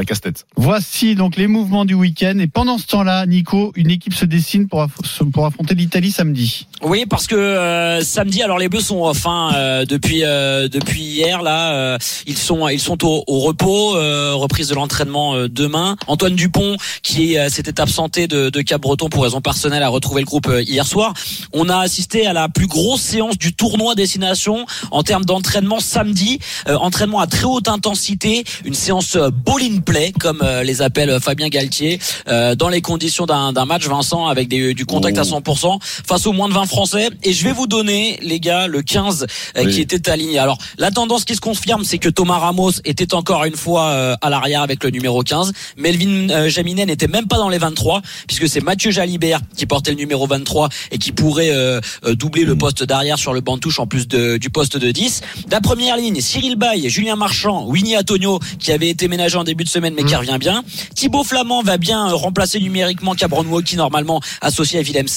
Voici 0.55 1.15
donc 1.15 1.37
les 1.37 1.47
mouvements 1.47 1.85
du 1.85 1.93
week-end. 1.93 2.37
Et 2.39 2.47
pendant 2.47 2.77
ce 2.77 2.85
temps-là, 2.87 3.25
Nico, 3.25 3.71
une 3.75 3.89
équipe 3.89 4.13
se 4.13 4.25
dessine 4.25 4.67
pour, 4.67 4.83
aff- 4.83 5.31
pour 5.31 5.45
affronter 5.45 5.73
l'Italie 5.73 6.11
samedi. 6.11 6.67
Oui, 6.81 7.05
parce 7.09 7.25
que 7.25 7.35
euh, 7.35 8.01
samedi, 8.01 8.43
alors 8.43 8.59
les 8.59 8.69
Bleus 8.69 8.81
sont 8.81 9.01
off 9.03 9.25
hein, 9.25 9.51
euh, 9.55 9.85
depuis 9.85 10.23
euh, 10.23 10.67
depuis 10.67 11.01
hier 11.01 11.41
là, 11.41 11.73
euh, 11.73 11.97
ils 12.27 12.37
sont 12.37 12.67
ils 12.67 12.79
sont 12.79 13.03
au, 13.05 13.23
au 13.27 13.39
repos, 13.39 13.95
euh, 13.95 14.33
reprise 14.33 14.67
de 14.69 14.75
l'entraînement 14.75 15.35
euh, 15.35 15.47
demain. 15.49 15.95
Antoine 16.07 16.35
Dupont 16.35 16.75
qui 17.03 17.37
euh, 17.37 17.49
s'était 17.49 17.79
absenté 17.79 18.27
de, 18.27 18.49
de 18.49 18.61
Cap-Breton 18.61 19.09
pour 19.09 19.23
raison 19.23 19.41
personnelle 19.41 19.83
a 19.83 19.89
retrouvé 19.89 20.21
le 20.21 20.25
groupe 20.25 20.47
euh, 20.47 20.61
hier 20.61 20.85
soir. 20.85 21.13
On 21.53 21.69
a 21.69 21.77
assisté 21.79 22.18
à 22.25 22.33
la 22.33 22.49
plus 22.49 22.67
grosse 22.67 23.01
séance 23.01 23.37
du 23.37 23.53
tournoi 23.53 23.95
destination 23.95 24.65
en 24.91 25.03
termes 25.03 25.25
d'entraînement 25.25 25.79
samedi, 25.79 26.39
euh, 26.67 26.75
entraînement 26.75 27.19
à 27.19 27.27
très 27.27 27.45
haute 27.45 27.67
intensité, 27.67 28.43
une 28.65 28.73
séance 28.73 29.15
euh, 29.15 29.29
ball 29.29 29.61
in 29.61 29.79
play 29.79 30.11
comme 30.19 30.41
euh, 30.43 30.63
les 30.63 30.81
appelle 30.81 31.19
Fabien 31.21 31.49
Galtier, 31.49 31.99
euh, 32.27 32.55
dans 32.55 32.69
les 32.69 32.81
conditions 32.81 33.25
d'un 33.25 33.65
match 33.65 33.87
Vincent 33.87 34.27
avec 34.27 34.47
des, 34.47 34.73
du 34.73 34.85
contact 34.85 35.17
à 35.17 35.23
100% 35.23 35.79
face 35.81 36.25
aux 36.27 36.33
moins 36.33 36.49
de 36.49 36.53
20 36.53 36.65
Français. 36.65 37.09
Et 37.23 37.33
je 37.33 37.43
vais 37.43 37.51
vous 37.51 37.67
donner, 37.67 38.19
les 38.21 38.39
gars, 38.39 38.67
le 38.67 38.81
15 38.81 39.25
euh, 39.57 39.63
Oui. 39.65 39.73
qui 39.73 39.81
était 39.81 40.09
aligné. 40.09 40.39
Alors, 40.39 40.57
la 40.77 40.91
tendance 40.91 41.25
qui 41.25 41.35
se 41.35 41.41
confirme, 41.41 41.83
c'est 41.83 41.97
que 41.97 42.09
Thomas 42.09 42.37
Ramos 42.37 42.71
était 42.85 43.13
encore 43.13 43.45
une 43.45 43.55
fois 43.55 44.17
à 44.21 44.29
l'arrière 44.29 44.61
avec 44.61 44.83
le 44.83 44.89
numéro 44.89 45.21
15. 45.23 45.51
Melvin 45.77 46.49
Jaminet 46.49 46.85
n'était 46.85 47.07
même 47.07 47.27
pas 47.27 47.37
dans 47.37 47.49
les 47.49 47.57
23, 47.57 48.01
puisque 48.27 48.47
c'est 48.47 48.61
Mathieu 48.61 48.91
Jalibert 48.91 49.41
qui 49.55 49.65
portait 49.65 49.91
le 49.91 49.97
numéro 49.97 50.27
23 50.27 50.69
et 50.91 50.97
qui 50.97 51.11
pourrait 51.11 51.51
euh, 51.51 51.79
euh, 52.05 52.08
doubler 52.15 52.43
le 52.43 52.55
poste 52.55 52.83
d'arrière 52.83 53.17
sur 53.17 53.33
le 53.33 53.41
banc 53.41 53.55
de 53.55 53.61
touche 53.61 53.79
en 53.79 53.87
plus 53.87 54.07
de, 54.07 54.37
du 54.37 54.49
poste 54.49 54.77
de 54.77 54.91
10. 54.91 55.21
La 55.51 55.61
première 55.61 55.97
ligne, 55.97 56.21
Cyril 56.21 56.55
Bay, 56.55 56.87
Julien 56.89 57.15
Marchand, 57.15 57.65
Winnie 57.67 57.97
Antonio, 57.97 58.39
qui 58.59 58.71
avait 58.71 58.89
été 58.89 59.07
ménagé 59.07 59.37
en 59.37 59.43
début 59.43 59.63
de 59.63 59.69
semaine 59.69 59.93
mais 59.95 60.03
qui 60.03 60.15
revient 60.15 60.37
bien. 60.39 60.63
Thibaut 60.95 61.23
Flamand 61.23 61.63
va 61.63 61.77
bien 61.77 62.09
euh, 62.09 62.13
remplacer 62.13 62.59
numériquement 62.59 63.15
Cabron 63.15 63.61
qui 63.61 63.75
normalement 63.75 64.21
associé 64.41 64.79
à 64.79 64.81
Villemc. 64.81 65.09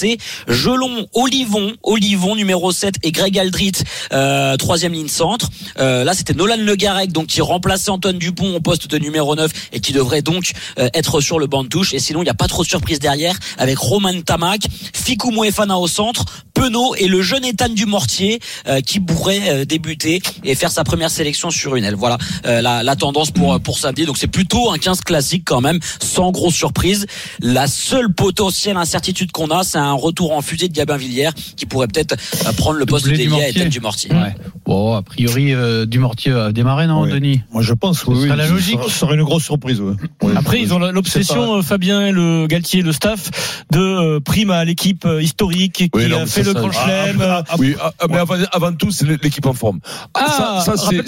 Gelon, 0.49 1.07
Olivon, 1.13 1.73
Olivon 1.83 2.35
numéro 2.37 2.73
7 2.73 2.97
et 3.03 3.13
Greg 3.13 3.39
Aldrit 3.39 3.73
euh, 4.13 4.57
troisième 4.57 4.93
ligne 4.93 5.09
centre. 5.09 5.49
Euh, 5.79 6.05
là 6.05 6.15
c'était 6.15 6.35
Nolan 6.35 6.57
Le 6.59 6.75
Garec 6.77 7.13
donc 7.13 7.27
qui 7.27 7.41
remplaçait 7.41 7.91
Antoine 7.91 8.19
Dupont 8.19 8.55
au 8.55 8.61
poste 8.61 8.89
de 8.89 8.99
numéro 8.99 9.35
9 9.35 9.51
et 9.73 9.81
qui 9.81 9.93
devrait 9.93 10.23
donc 10.23 10.53
euh, 10.79 10.89
être 10.95 11.21
sur 11.21 11.39
le 11.39 11.47
banc 11.47 11.65
de 11.65 11.69
touche. 11.69 11.95
Et 11.95 11.99
sinon 11.99 12.23
il 12.23 12.25
n'y 12.25 12.31
a 12.31 12.35
pas 12.35 12.49
trop 12.49 12.63
de 12.63 12.69
surprise 12.69 12.99
derrière 12.99 13.39
avec 13.59 13.79
Roman 13.79 14.21
Tamac, 14.23 14.63
Fikou 14.93 15.31
Moefana 15.31 15.79
au 15.79 15.89
centre, 15.89 16.25
Penaud 16.63 16.95
et 16.97 17.09
le 17.09 17.23
jeune 17.23 17.45
Ethan 17.45 17.71
Dumortier 17.71 18.39
euh, 18.69 18.81
qui 18.81 19.01
pourrait 19.01 19.41
euh, 19.49 19.65
débuter 19.65 20.23
et 20.45 20.55
faire 20.55 20.71
sa 20.71 20.85
première 20.85 21.11
sélection 21.11 21.51
sur 21.51 21.75
une 21.75 21.83
aile. 21.83 21.97
Voilà 21.97 22.19
euh, 22.47 22.61
la, 22.61 22.85
la 22.85 22.95
tendance 22.95 23.33
pour 23.33 23.61
pour 23.61 23.79
samedi. 23.81 24.07
Donc 24.07 24.17
c'est 24.17 24.29
plutôt 24.29 24.71
un 24.71 24.79
15 24.79 25.01
classique 25.01 25.43
quand 25.45 25.61
même, 25.61 25.81
sans 26.01 26.31
grosse 26.31 26.55
surprise. 26.55 27.07
La 27.41 27.67
seule 27.67 28.13
potentielle 28.15 28.77
incertitude 28.77 29.33
qu'on 29.33 29.49
a, 29.51 29.65
c'est 29.65 29.79
un 29.79 29.93
retour 29.93 30.33
en 30.37 30.41
fusée 30.41 30.69
de 30.69 30.73
Gabin 30.73 30.97
Villiers 30.97 31.31
qui 31.57 31.67
pourrait 31.67 31.89
peut-être 31.89 32.15
euh, 32.47 32.53
prendre 32.53 32.79
le 32.79 32.87
poste 32.87 33.07
d'ailier 33.07 33.25
à 33.25 33.27
Dumortier. 33.51 33.61
Ethan 33.63 33.69
Dumortier. 33.71 34.11
Ouais. 34.13 34.35
Bon, 34.65 34.95
a 34.95 35.03
priori, 35.03 35.53
euh, 35.53 35.85
Dumortier 35.87 36.31
a 36.33 36.53
démarré, 36.53 36.87
non, 36.87 37.03
Oui. 37.03 37.11
Denis 37.11 37.41
Moi, 37.53 37.63
je 37.63 37.73
pense, 37.75 38.05
oui, 38.07 38.15
serait 38.21 38.31
oui, 38.31 38.37
la 38.37 38.47
ce 38.47 38.53
logique. 38.53 38.79
serait- 38.79 38.89
Ce 38.91 38.99
serait 39.01 39.15
une 39.17 39.25
grosse 39.25 39.43
surprise, 39.43 39.81
ouais. 39.81 39.95
Après, 40.37 40.61
ils 40.61 40.73
ont 40.73 40.79
la- 40.79 40.93
l'obsession, 40.93 41.61
Fabien, 41.63 42.13
le 42.13 42.47
Galtier, 42.47 42.83
le 42.83 42.93
staff, 42.93 43.65
de 43.73 44.21
prime 44.21 44.51
à 44.53 44.65
l'équipe 44.65 45.07
historique 45.21 45.73
qui 45.73 45.91
Oui, 45.95 46.07
non, 46.07 46.19
a 46.21 46.27
fait 46.27 46.45
le 46.55 46.61
ça- 46.61 46.69
Grand 46.69 46.73
Chelem. 46.73 47.45
Oui, 47.59 47.77
ah, 47.81 47.93
ah, 47.99 48.07
mais 48.09 48.19
avant, 48.53 48.73
tout, 48.73 48.91
c'est 48.91 49.07
l'équipe 49.07 49.47
en 49.47 49.53
forme. 49.53 49.81
Ah, 50.15 50.63
ça, 50.65 50.77
ça, 50.77 50.89
il, 50.93 51.01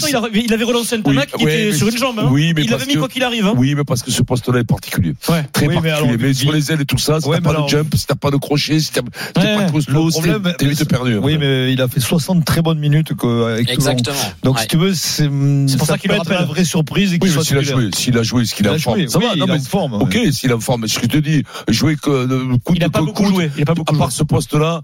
a- 0.51 0.55
avait 0.55 0.65
relancé 0.65 0.95
un 0.97 0.99
Oui, 0.99 1.03
Tamac 1.15 1.33
qui 1.37 1.43
était 1.45 1.73
sur 1.73 1.89
une 1.89 1.97
jambe. 1.97 2.19
Hein. 2.19 2.29
oui, 2.31 2.53
mais 2.55 2.63
il 2.63 2.71
parce 2.71 2.83
avait 2.83 2.89
mis 2.89 2.95
que- 2.95 2.99
quoi 3.01 3.09
qu'il 3.09 3.23
arrive. 3.23 3.47
Hein. 3.47 3.55
Oui, 3.57 3.75
mais 3.75 3.85
parce 3.85 4.03
que 4.03 4.11
ce 4.11 4.23
poste-là 4.23 4.61
est 4.61 4.65
particulier. 4.65 5.15
Très 5.53 5.67
Oui, 5.67 5.75
particulier. 5.75 6.17
Mais, 6.19 6.33
sur 6.35 6.53
les 6.53 6.71
ailes 6.73 6.81
et 6.81 6.85
tout 6.85 6.99
ça, 6.99 7.21
si 7.21 7.29
t'as 7.31 7.41
pas 7.41 7.55
de 7.63 7.69
jump, 7.69 7.95
si 7.97 8.07
t'as 8.07 8.15
pas 8.15 8.31
de 8.31 8.37
crochet, 8.37 8.81
si 8.81 8.93
t'as 8.93 9.03
pas 9.03 9.41
de 9.43 10.11
problème, 10.11 10.55
t'es 10.59 10.67
vite 10.67 10.89
perdu. 10.89 11.19
Oui, 11.19 11.37
mais 11.39 11.73
il 11.73 11.81
a 11.81 11.89
fait 11.89 12.01
60 12.01 12.45
très 12.45 12.63
bonnes 12.63 12.79
minutes 12.79 13.13
avec. 13.23 13.71
Exactement. 13.71 14.17
Donc, 14.43 14.59
si 14.61 14.67
tu 14.69 14.77
veux, 14.77 14.95
c'est 14.95 15.29
C'est 15.67 15.77
pour 15.79 15.87
ça 15.87 15.99
qu'il 15.99 16.11
le 16.11 16.17
être 16.17 16.29
la 16.31 16.45
vraie 16.45 16.65
surprise 16.65 17.13
et 17.15 17.19
qu'il 17.19 17.29
Oui, 17.29 17.29
mais 17.31 17.35
soit 17.35 17.45
s'il 17.45 17.59
a 17.59 17.63
joué, 17.63 17.91
s'il 17.95 18.19
a 18.19 18.23
joué, 18.23 18.45
ce 18.45 18.55
qu'il 18.55 18.67
Il 18.67 18.69
est 18.69 18.73
en 18.73 18.75
a 18.75 18.79
forme. 18.79 18.99
joué, 18.99 19.09
Ça 19.09 19.19
oui, 19.19 19.25
va, 19.27 19.31
il 19.35 19.39
non, 19.41 19.47
est 19.47 19.49
mais 19.51 19.59
en 19.61 19.63
forme. 19.63 19.95
Ok, 19.95 20.19
s'il 20.33 20.51
est 20.51 20.55
en 20.55 20.61
forme, 20.61 20.83
mais 20.83 20.89
ce 20.89 20.99
que 20.99 21.05
je 21.05 21.09
te 21.09 21.17
dis, 21.19 21.43
jouer 21.69 21.97
que 21.97 22.27
de 22.27 22.57
coup 22.59 22.75
Il 22.75 22.81
n'a 22.81 22.89
de 22.89 22.93
pas 22.93 23.03
coup, 23.03 23.27
joué. 23.27 23.51
Il 23.57 23.63
a 23.63 23.67
pas 23.67 23.75
beaucoup 23.75 23.95
à 23.95 23.99
part 23.99 24.11
joué. 24.11 24.19
ce 24.19 24.23
poste-là, 24.25 24.83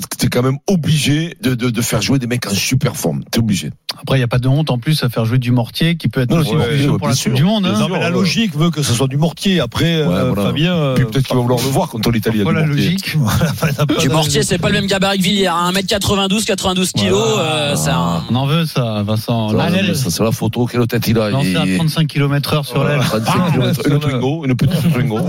t'es 0.00 0.28
quand 0.28 0.42
même 0.42 0.58
obligé 0.68 1.36
de, 1.42 1.54
de, 1.54 1.70
de 1.70 1.82
faire 1.82 2.02
jouer 2.02 2.18
des 2.18 2.26
mecs 2.26 2.46
en 2.46 2.50
super 2.54 2.96
forme. 2.96 3.22
T'es 3.30 3.38
obligé. 3.38 3.70
Après, 4.00 4.16
il 4.16 4.20
n'y 4.20 4.24
a 4.24 4.28
pas 4.28 4.38
de 4.38 4.48
honte 4.48 4.70
en 4.70 4.78
plus 4.78 5.02
à 5.02 5.08
faire 5.08 5.24
jouer 5.24 5.38
du 5.38 5.50
mortier 5.50 5.96
qui 5.96 6.08
peut 6.08 6.20
être 6.20 6.30
Non, 6.30 6.38
aussi 6.38 6.50
c'est 6.50 6.56
bon 6.56 6.62
obligé, 6.64 6.86
pour 6.88 7.08
la 7.08 7.14
sûr. 7.14 7.30
Coupe 7.32 7.36
du 7.38 7.44
Monde. 7.44 7.66
hein. 7.66 7.78
Non, 7.78 7.88
mais 7.88 7.98
la 8.00 8.10
logique 8.10 8.54
veut 8.56 8.70
que 8.70 8.82
ce 8.82 8.92
soit 8.92 9.08
du 9.08 9.16
mortier. 9.16 9.60
Après, 9.60 9.96
euh, 10.02 10.06
Ouais, 10.08 10.28
voilà. 10.32 10.42
Fabien. 10.50 10.74
euh, 10.74 10.94
Puis 10.94 11.04
peut-être 11.04 11.26
qu'il 11.26 11.36
va 11.36 11.42
vouloir 11.42 11.60
le 11.62 11.70
voir 11.70 11.88
contre 11.88 12.10
l'Italie. 12.10 12.40
Voilà 12.42 12.60
la 12.60 12.66
du 12.66 12.70
mortier. 12.72 12.90
logique. 12.92 13.16
Du 14.00 14.08
mortier, 14.08 14.42
c'est 14.42 14.58
pas 14.58 14.68
le 14.68 14.74
même 14.74 14.86
gabarit 14.86 15.18
que 15.18 15.22
Villiers. 15.24 15.46
hein. 15.48 15.72
1m92, 15.72 16.44
92 16.44 16.92
kilos, 16.92 17.20
euh, 17.38 17.74
c'est 17.76 17.90
un. 17.90 18.22
On 18.30 18.34
en 18.36 18.46
veut 18.46 18.66
ça, 18.66 19.02
Vincent. 19.04 19.50
C'est 19.94 20.22
la 20.22 20.32
photo. 20.32 20.66
Quelle 20.66 20.86
tête 20.86 21.06
il 21.08 21.18
a 21.18 21.30
Lancé 21.30 21.56
à 21.56 21.64
Il- 21.66 21.76
35 21.76 22.06
km 22.06 22.54
heure 22.54 22.64
sur 22.66 22.84
l'aile. 22.84 23.00
35 23.00 23.50
kilomètres. 23.52 23.80
Une 23.88 23.98
Twingo, 23.98 24.44
une 24.44 24.54
petite 24.56 24.92
Twingo. 24.92 25.20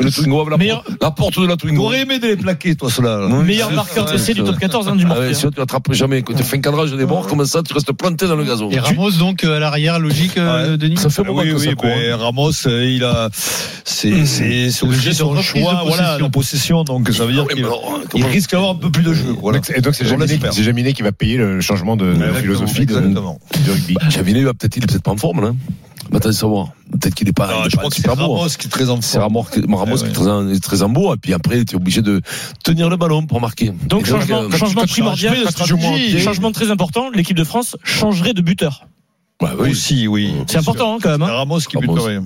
Une 0.00 0.10
Twingo 0.10 0.40
avec 0.40 0.50
la, 0.50 0.56
Meilleur- 0.58 0.82
porte, 0.84 0.98
la 1.02 1.10
porte 1.10 1.40
de 1.40 1.46
la 1.46 1.56
Twingo. 1.56 1.82
T'aurais 1.82 2.00
aimé 2.02 2.18
de 2.18 2.26
les 2.26 2.36
plaquer, 2.36 2.74
toi, 2.76 2.90
cela. 2.90 3.28
Meilleur 3.28 3.70
marqueur 3.72 3.99
d'essai 4.04 4.34
du 4.34 4.42
top 4.42 4.58
14 4.58 4.88
hein, 4.88 4.96
du 4.96 5.04
Ah 5.04 5.08
mortier. 5.08 5.26
ouais, 5.26 5.34
sinon 5.34 5.50
tu 5.52 5.58
l'attrapes 5.58 5.92
jamais. 5.92 6.22
Quand 6.22 6.34
tu 6.34 6.42
fais 6.42 6.56
un 6.56 6.60
cadrage 6.60 6.92
des 6.92 7.06
bords 7.06 7.26
comme 7.26 7.44
ça, 7.44 7.62
tu 7.62 7.72
restes 7.72 7.92
planté 7.92 8.26
dans 8.26 8.36
le 8.36 8.44
gazon. 8.44 8.70
Et 8.70 8.78
Ramos 8.78 9.12
donc 9.12 9.44
euh, 9.44 9.56
à 9.56 9.60
l'arrière, 9.60 9.98
logique, 9.98 10.36
euh, 10.38 10.72
Ouais. 10.72 10.76
Denis. 10.78 10.96
Ça 10.96 11.10
fait 11.10 11.22
un 11.22 11.24
moment 11.24 11.40
Oui, 11.42 11.50
que 11.50 11.56
oui, 11.56 11.64
ça 11.66 11.74
court. 11.74 11.86
mais 11.88 12.10
hein. 12.10 12.16
Ramos, 12.16 12.50
euh, 12.66 12.84
il 12.84 13.04
a, 13.04 13.28
c'est, 13.84 14.24
c'est, 14.26 14.70
c'est 14.70 14.84
Le 14.86 14.92
obligé 14.92 15.10
reprise 15.22 15.36
de 15.36 15.42
choix, 15.42 15.82
voilà, 15.84 16.02
possession. 16.18 16.18
la 16.24 16.28
possession, 16.30 16.84
donc 16.84 17.08
ça 17.10 17.24
veut 17.26 17.32
dire 17.32 17.46
qu'il 17.46 18.24
risque 18.26 18.52
d'avoir 18.52 18.72
un 18.72 18.74
peu 18.76 18.90
plus 18.90 19.02
de 19.02 19.12
jeu, 19.12 19.34
voilà. 19.40 19.60
Et 19.74 19.80
donc 19.80 19.94
c'est 19.94 20.06
Jaminet, 20.06 20.38
c'est 20.50 20.62
Jaminet 20.62 20.92
qui 20.92 21.02
va 21.02 21.12
payer 21.12 21.36
le 21.36 21.60
changement 21.60 21.96
de, 21.96 22.14
philosophie 22.40 22.86
de, 22.86 22.94
rugby. 22.96 23.96
Javinet, 24.08 24.40
il 24.40 24.44
va 24.46 24.54
peut-être, 24.54 24.76
il 24.76 24.84
est 24.84 24.86
peut-être 24.86 25.02
pas 25.02 25.10
en 25.12 25.16
forme, 25.16 25.40
là. 25.42 25.52
Mais 26.10 26.16
attends, 26.16 26.32
savoir. 26.32 26.68
Peut-être 26.90 27.14
qu'il 27.14 27.28
est 27.28 27.32
pas, 27.32 27.46
Non, 27.46 27.64
je 27.64 27.70
pas 27.76 27.78
crois 27.78 27.90
que 27.90 27.96
c'est. 27.96 28.08
Ramos 28.08 28.46
qui 28.58 28.66
est 28.66 28.70
très 28.70 28.90
en 28.90 29.00
C'est. 29.00 29.18
Ramos, 29.18 29.44
qui- 29.44 29.60
Ramos 29.60 29.84
Ouais, 29.84 29.98
qui 29.98 30.04
est 30.04 30.06
ouais. 30.08 30.12
très, 30.12 30.28
en- 30.28 30.48
est 30.48 30.62
très 30.62 30.82
en 30.82 30.88
beau, 30.88 31.14
et 31.14 31.16
puis 31.18 31.34
après, 31.34 31.64
tu 31.64 31.72
es 31.74 31.76
obligé 31.76 32.02
de 32.02 32.20
tenir 32.64 32.88
le 32.88 32.96
ballon 32.96 33.26
pour 33.26 33.40
marquer. 33.40 33.72
Donc 33.86 34.02
Et 34.02 34.10
changement, 34.10 34.42
euh, 34.42 34.50
changement 34.50 34.84
primordial, 34.86 35.34
changes 35.36 35.44
de 35.44 35.50
stratégie, 35.50 36.20
changement 36.20 36.52
très 36.52 36.70
important. 36.70 37.10
L'équipe 37.10 37.36
de 37.36 37.44
France 37.44 37.76
changerait 37.84 38.32
de 38.34 38.42
buteur. 38.42 38.86
ouais, 39.42 39.50
oui. 39.58 39.70
Aussi, 39.70 40.08
oui. 40.08 40.34
C'est 40.48 40.58
important 40.58 40.94
hein, 40.94 40.98
quand 41.02 41.10
même. 41.10 41.20
C'est 41.24 41.32
hein. 41.32 41.36
Ramos 41.36 41.58
qui 41.60 41.76
Ramos. 41.76 41.94
buterait. 41.94 42.18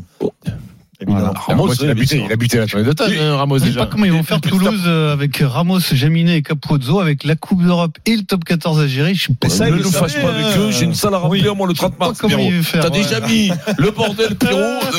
Évidemment. 1.14 1.32
Ramos, 1.46 1.72
il 1.74 1.90
a 1.90 1.94
buté, 1.94 2.22
il 2.26 2.32
a 2.32 2.36
buté 2.36 2.58
la 2.58 2.66
tournée 2.66 2.84
de 2.86 2.92
table, 2.92 3.14
hein, 3.20 3.36
Ramos 3.36 3.58
Je 3.58 3.64
sais 3.64 3.72
pas 3.72 3.86
comment 3.86 4.04
ils 4.04 4.12
vont 4.12 4.22
faire 4.22 4.40
Toulouse 4.40 4.82
euh, 4.86 5.12
avec 5.12 5.36
Ramos, 5.42 5.80
Jaminet 5.92 6.36
et 6.38 6.42
Capozzo, 6.42 7.00
avec 7.00 7.24
la 7.24 7.36
Coupe 7.36 7.62
d'Europe 7.62 7.96
et 8.06 8.16
le 8.16 8.22
top 8.22 8.44
14 8.44 8.80
à 8.80 8.86
gérer. 8.86 9.14
Je 9.14 9.32
pas, 9.32 9.48
ça, 9.48 9.66
ne 9.66 9.70
nous 9.70 9.76
le 9.78 9.84
fâche 9.84 10.14
pas 10.20 10.28
avec 10.28 10.46
euh, 10.56 10.68
eux, 10.68 10.70
j'ai 10.70 10.84
une 10.84 10.94
salle 10.94 11.14
à 11.14 11.18
remplir, 11.18 11.54
moi, 11.56 11.66
le 11.66 11.74
30 11.74 11.96
pas 11.96 12.06
mars, 12.08 12.18
Pierrot. 12.26 12.50
T'as 12.72 12.90
déjà 12.90 13.20
mis 13.20 13.50
le 13.78 13.90
bordel, 13.90 14.34
Pierrot. 14.36 14.58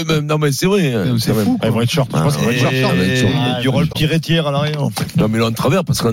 Euh, 0.09 0.21
Non, 0.21 0.37
mais 0.37 0.51
c'est 0.51 0.65
vrai. 0.65 0.93
hein, 0.93 1.15
C'est 1.19 1.33
fou. 1.33 1.57
Ah, 1.61 1.67
ils 1.67 1.71
vont 1.71 1.81
être 1.81 1.91
short. 1.91 2.09
Je 2.13 2.21
pense 2.21 2.35
qu'ils 2.37 2.45
vont 2.45 2.51
être 2.51 2.59
short. 2.81 2.93
Et- 2.95 3.19
et 3.21 3.27
Il 3.59 3.65
y 3.65 3.67
aura 3.67 3.81
le 3.81 3.87
tiré-tiers 3.87 4.47
à 4.47 4.51
l'arrière. 4.51 4.81
Non, 5.17 5.27
mais 5.29 5.39
là, 5.39 5.45
en 5.45 5.51
travers, 5.51 5.83
parce 5.83 5.99
qu'on 5.99 6.03